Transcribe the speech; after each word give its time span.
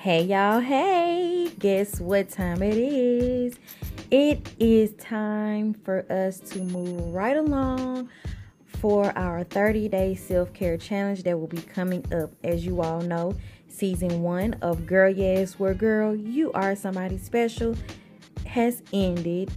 Hey 0.00 0.22
y'all, 0.22 0.60
hey! 0.60 1.52
Guess 1.58 2.00
what 2.00 2.30
time 2.30 2.62
it 2.62 2.78
is? 2.78 3.58
It 4.10 4.48
is 4.58 4.94
time 4.94 5.74
for 5.74 6.10
us 6.10 6.40
to 6.52 6.60
move 6.60 7.12
right 7.12 7.36
along 7.36 8.08
for 8.64 9.12
our 9.14 9.44
30 9.44 9.88
day 9.90 10.14
self 10.14 10.54
care 10.54 10.78
challenge 10.78 11.24
that 11.24 11.38
will 11.38 11.48
be 11.48 11.60
coming 11.60 12.02
up. 12.14 12.30
As 12.42 12.64
you 12.64 12.80
all 12.80 13.02
know, 13.02 13.36
season 13.68 14.22
one 14.22 14.54
of 14.62 14.86
Girl 14.86 15.12
Yes, 15.12 15.58
where 15.58 15.74
girl, 15.74 16.16
you 16.16 16.50
are 16.52 16.74
somebody 16.74 17.18
special, 17.18 17.76
has 18.46 18.82
ended. 18.94 19.50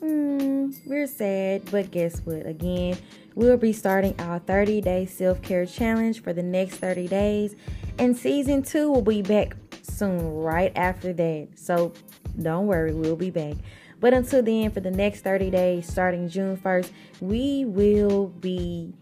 Mm, 0.00 0.78
we're 0.86 1.08
sad, 1.08 1.68
but 1.72 1.90
guess 1.90 2.20
what? 2.20 2.46
Again, 2.46 2.96
we'll 3.34 3.56
be 3.56 3.72
starting 3.72 4.14
our 4.20 4.38
30 4.38 4.80
day 4.80 5.06
self 5.06 5.42
care 5.42 5.66
challenge 5.66 6.22
for 6.22 6.32
the 6.32 6.44
next 6.44 6.76
30 6.76 7.08
days, 7.08 7.56
and 7.98 8.16
season 8.16 8.62
two 8.62 8.92
will 8.92 9.02
be 9.02 9.22
back 9.22 9.56
soon, 9.98 10.34
right 10.34 10.72
after 10.76 11.12
that. 11.12 11.48
So 11.56 11.92
don't 12.40 12.66
worry, 12.66 12.92
we'll 12.94 13.16
be 13.16 13.30
back. 13.30 13.54
But 14.00 14.14
until 14.14 14.42
then, 14.42 14.70
for 14.70 14.80
the 14.80 14.90
next 14.90 15.22
30 15.22 15.50
days, 15.50 15.88
starting 15.88 16.28
June 16.28 16.56
1st, 16.56 16.90
we 17.20 17.64
will 17.64 18.28
be 18.28 18.94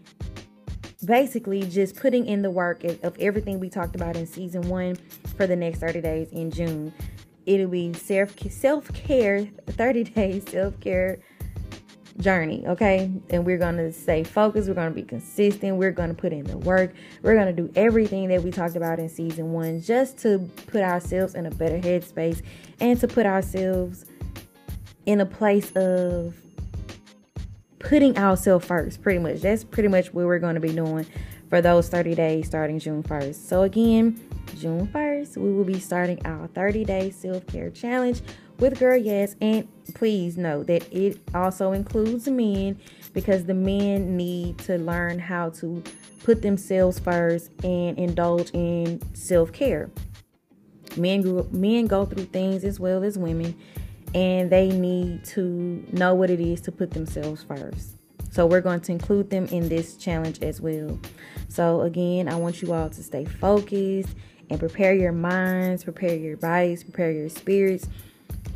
basically 1.05 1.61
just 1.61 1.95
putting 1.95 2.25
in 2.25 2.41
the 2.41 2.49
work 2.49 2.83
of 2.83 3.15
everything 3.19 3.59
we 3.59 3.69
talked 3.69 3.95
about 3.95 4.15
in 4.15 4.25
season 4.25 4.67
one 4.67 4.95
for 5.37 5.45
the 5.45 5.55
next 5.55 5.79
30 5.79 6.01
days 6.01 6.29
in 6.31 6.49
June. 6.49 6.91
It'll 7.45 7.67
be 7.67 7.93
self 7.93 8.37
self 8.49 8.91
care 8.93 9.47
30 9.67 10.03
days 10.15 10.49
self 10.49 10.79
care 10.79 11.19
journey, 12.19 12.65
okay? 12.67 13.11
And 13.29 13.45
we're 13.45 13.57
going 13.57 13.77
to 13.77 13.91
stay 13.91 14.23
focused. 14.23 14.67
We're 14.67 14.75
going 14.75 14.89
to 14.89 14.95
be 14.95 15.03
consistent. 15.03 15.77
We're 15.77 15.91
going 15.91 16.09
to 16.09 16.15
put 16.15 16.33
in 16.33 16.43
the 16.45 16.57
work. 16.57 16.93
We're 17.21 17.35
going 17.35 17.55
to 17.55 17.61
do 17.61 17.71
everything 17.75 18.29
that 18.29 18.43
we 18.43 18.51
talked 18.51 18.75
about 18.75 18.99
in 18.99 19.09
season 19.09 19.51
one 19.51 19.81
just 19.81 20.17
to 20.19 20.39
put 20.67 20.81
ourselves 20.81 21.35
in 21.35 21.45
a 21.45 21.51
better 21.51 21.77
headspace 21.77 22.41
and 22.79 22.99
to 22.99 23.07
put 23.07 23.25
ourselves 23.25 24.05
in 25.05 25.21
a 25.21 25.25
place 25.25 25.71
of 25.75 26.35
putting 27.79 28.17
ourselves 28.17 28.65
first, 28.65 29.01
pretty 29.01 29.19
much. 29.19 29.41
That's 29.41 29.63
pretty 29.63 29.89
much 29.89 30.13
what 30.13 30.25
we're 30.25 30.39
going 30.39 30.55
to 30.55 30.61
be 30.61 30.73
doing 30.73 31.05
for 31.49 31.61
those 31.61 31.89
30 31.89 32.15
days 32.15 32.47
starting 32.47 32.79
June 32.79 33.03
1st. 33.03 33.35
So, 33.35 33.63
again, 33.63 34.19
June 34.57 34.87
1st, 34.87 35.37
we 35.37 35.53
will 35.53 35.63
be 35.63 35.79
starting 35.79 36.19
our 36.25 36.47
30 36.47 36.85
day 36.85 37.11
self 37.11 37.45
care 37.47 37.69
challenge 37.69 38.21
with 38.59 38.79
Girl 38.79 38.97
Yes. 38.97 39.35
And 39.41 39.67
please 39.93 40.37
note 40.37 40.67
that 40.67 40.91
it 40.91 41.19
also 41.33 41.71
includes 41.71 42.27
men 42.27 42.79
because 43.13 43.45
the 43.45 43.53
men 43.53 44.17
need 44.17 44.57
to 44.59 44.77
learn 44.77 45.19
how 45.19 45.49
to 45.51 45.83
put 46.23 46.41
themselves 46.41 46.99
first 46.99 47.51
and 47.63 47.97
indulge 47.97 48.51
in 48.51 49.01
self 49.13 49.51
care. 49.51 49.89
Men, 50.95 51.21
grew, 51.21 51.47
men 51.51 51.85
go 51.85 52.05
through 52.05 52.25
things 52.25 52.63
as 52.63 52.79
well 52.79 53.03
as 53.03 53.17
women, 53.17 53.55
and 54.15 54.49
they 54.49 54.69
need 54.69 55.23
to 55.25 55.85
know 55.91 56.15
what 56.15 56.29
it 56.29 56.39
is 56.39 56.59
to 56.61 56.71
put 56.71 56.91
themselves 56.91 57.43
first. 57.43 57.93
So, 58.37 58.45
we're 58.45 58.61
going 58.61 58.81
to 58.81 58.91
include 58.91 59.31
them 59.31 59.47
in 59.47 59.67
this 59.67 59.97
challenge 59.97 60.43
as 60.43 60.61
well. 60.61 60.99
So, 61.49 61.81
again, 61.81 62.29
I 62.29 62.35
want 62.35 62.61
you 62.61 62.71
all 62.71 62.87
to 62.87 63.01
stay 63.01 63.25
focused 63.25 64.09
and 64.51 64.59
prepare 64.59 64.93
your 64.93 65.11
minds, 65.11 65.83
prepare 65.83 66.13
your 66.13 66.37
bodies, 66.37 66.83
prepare 66.83 67.09
your 67.09 67.29
spirits 67.29 67.89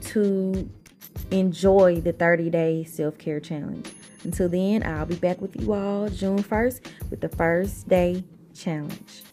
to 0.01 0.69
enjoy 1.31 1.99
the 1.99 2.13
30 2.13 2.51
day 2.51 2.83
self 2.83 3.17
care 3.17 3.39
challenge. 3.39 3.89
Until 4.23 4.49
then, 4.49 4.85
I'll 4.85 5.07
be 5.07 5.15
back 5.15 5.41
with 5.41 5.59
you 5.59 5.73
all 5.73 6.09
June 6.09 6.43
1st 6.43 6.81
with 7.09 7.21
the 7.21 7.29
first 7.29 7.89
day 7.89 8.23
challenge. 8.53 9.23